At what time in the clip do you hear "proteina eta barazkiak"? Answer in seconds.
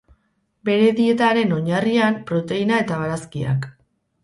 2.33-3.71